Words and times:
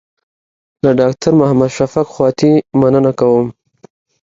له 0.83 0.91
ډاکټر 0.99 1.31
محمد 1.39 1.71
شفق 1.77 2.05
خواتي 2.13 2.53
مننه 2.79 3.11
کوم. 3.19 3.47